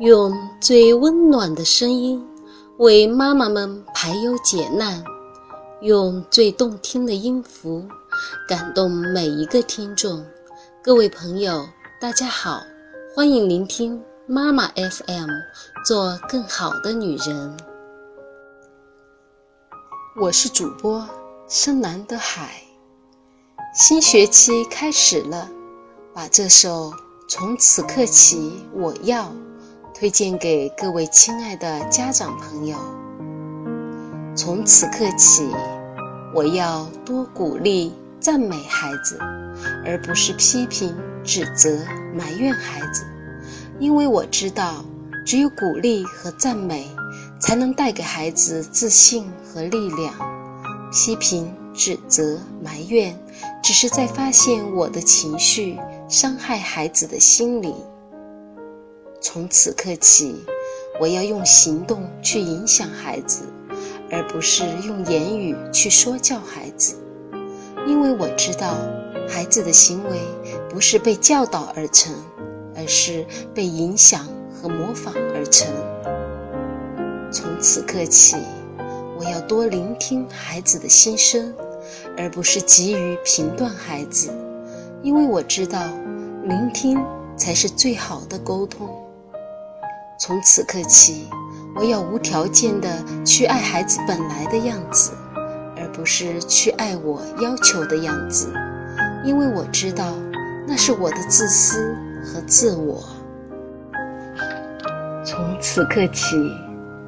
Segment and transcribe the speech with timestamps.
[0.00, 2.20] 用最温暖的声音
[2.78, 5.04] 为妈妈们排忧解难，
[5.82, 7.86] 用最动听的音符
[8.48, 10.26] 感动每一个听众。
[10.82, 11.68] 各位朋友，
[12.00, 12.64] 大家好，
[13.14, 15.30] 欢迎聆听妈妈 FM，
[15.86, 17.56] 做更好的女人。
[20.20, 21.08] 我是主播
[21.46, 22.50] 深蓝的海。
[23.72, 25.48] 新学期开始了，
[26.12, 26.90] 把这首
[27.28, 29.26] 《从此刻起我要》。
[29.94, 32.76] 推荐给各位亲爱的家长朋友。
[34.34, 35.48] 从此刻起，
[36.34, 39.16] 我要多鼓励、赞美孩子，
[39.86, 41.78] 而不是批评、指责、
[42.12, 43.06] 埋怨孩子。
[43.78, 44.84] 因为我知道，
[45.24, 46.88] 只有鼓励和赞美，
[47.40, 50.12] 才能带给孩子自信和力量。
[50.92, 53.16] 批评、指责、埋怨，
[53.62, 57.76] 只是在发现我的情绪，伤害孩子的心理。
[59.24, 60.44] 从此刻起，
[61.00, 63.44] 我要用行动去影响孩子，
[64.10, 66.96] 而不是用言语去说教孩子。
[67.86, 68.76] 因为我知道，
[69.26, 70.20] 孩子的行为
[70.68, 72.14] 不是被教导而成，
[72.76, 75.72] 而是被影响和模仿而成。
[77.32, 78.36] 从此刻起，
[79.18, 81.54] 我要多聆听孩子的心声，
[82.18, 84.28] 而不是急于评断孩子。
[85.02, 85.82] 因为我知道，
[86.44, 87.02] 聆听
[87.38, 89.00] 才是最好的沟通。
[90.16, 91.28] 从此刻起，
[91.74, 92.88] 我要无条件的
[93.24, 95.12] 去爱孩子本来的样子，
[95.76, 98.52] 而不是去爱我要求的样子，
[99.24, 100.14] 因为我知道
[100.68, 103.02] 那是我的自私和自我。
[105.24, 106.36] 从此刻起，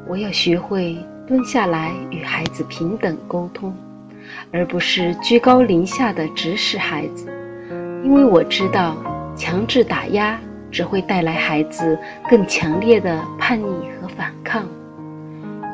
[0.08, 3.74] 我要学会蹲下来与孩子平等沟通，
[4.52, 7.26] 而不是居高临下的指使孩子，
[8.02, 8.96] 因为我知道
[9.36, 10.38] 强制打压。
[10.76, 13.64] 只会带来孩子更强烈的叛逆
[13.98, 14.68] 和反抗。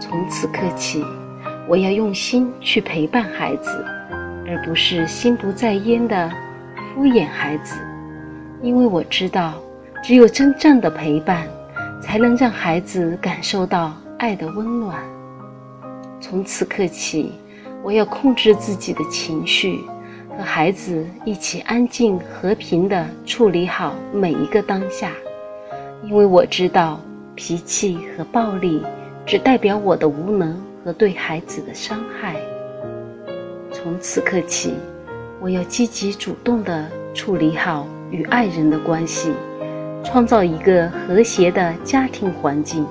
[0.00, 1.05] 从此刻起，
[1.69, 3.84] 我要用心去陪伴孩子，
[4.47, 6.31] 而不是心不在焉的
[6.94, 7.75] 敷衍孩子。
[8.62, 9.54] 因为我知道，
[10.04, 11.48] 只有真正的陪伴，
[12.00, 15.03] 才能让孩子感受到爱的温暖。
[16.21, 17.32] 从此刻起，
[17.82, 19.81] 我要控制自己的情绪。
[20.37, 25.12] 和孩子一起安静和平地处理好每一个当下，
[26.03, 27.00] 因为我知道
[27.34, 28.82] 脾气和暴力
[29.26, 32.34] 只代表我的无能和对孩子的伤害。
[33.71, 34.75] 从此刻起，
[35.41, 39.32] 我要积极主动地处理好与爱人的关系，
[40.03, 42.87] 创造一个和谐的家庭环境，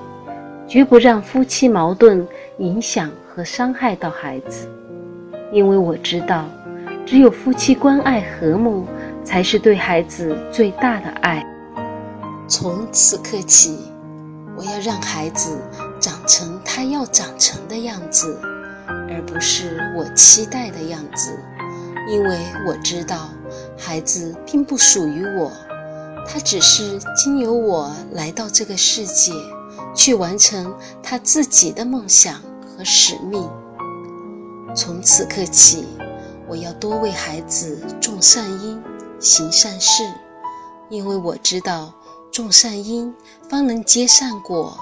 [0.68, 2.26] 绝不让夫妻矛盾
[2.58, 4.68] 影响和伤害到孩子，
[5.52, 6.46] 因为我知道。
[7.04, 8.86] 只有夫妻关爱和睦，
[9.24, 11.44] 才是对孩子最大的爱。
[12.48, 13.78] 从此刻起，
[14.56, 15.58] 我要让孩子
[16.00, 18.40] 长成他要长成的样子，
[19.10, 21.38] 而不是我期待的样子。
[22.08, 23.28] 因为我知道，
[23.76, 25.50] 孩子并不属于我，
[26.26, 29.32] 他只是经由我来到这个世界，
[29.94, 32.34] 去完成他自己的梦想
[32.76, 33.48] 和使命。
[34.74, 35.86] 从此刻起。
[36.52, 38.78] 我要多为孩子种善因，
[39.18, 40.02] 行善事，
[40.90, 41.94] 因为我知道
[42.30, 43.14] 种善因
[43.48, 44.76] 方能结善果，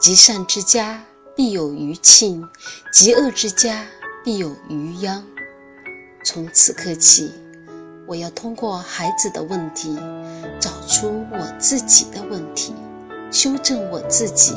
[0.00, 1.04] 积善之家
[1.36, 2.42] 必有余庆，
[2.90, 3.84] 积恶之家
[4.24, 5.22] 必有余殃。
[6.24, 7.30] 从此刻起，
[8.06, 9.98] 我要通过孩子的问题，
[10.58, 12.72] 找出我自己的问题，
[13.30, 14.56] 修正我自己，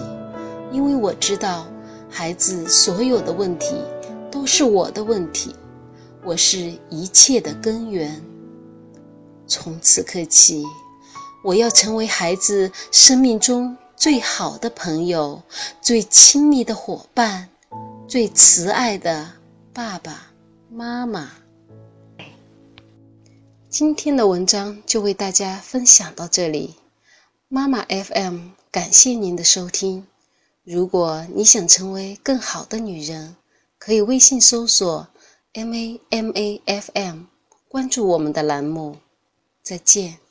[0.72, 1.68] 因为我知道
[2.10, 3.76] 孩子所有的问题
[4.32, 5.54] 都是我的问题。
[6.26, 8.24] 我是一切的根源。
[9.46, 10.64] 从此刻起，
[11.44, 15.44] 我要成为孩子生命中最好的朋友、
[15.82, 17.50] 最亲密的伙伴、
[18.08, 19.34] 最慈爱的
[19.74, 20.32] 爸爸
[20.72, 21.30] 妈妈。
[23.70, 26.76] 今天的文章就为大家分享到这里。
[27.50, 30.08] 妈妈 FM 感谢您的收听。
[30.64, 33.36] 如果你想成为更好的女人，
[33.78, 35.06] 可以微信搜索。
[35.56, 37.26] M A M A F M，
[37.70, 38.98] 关注我们的栏目，
[39.62, 40.23] 再见。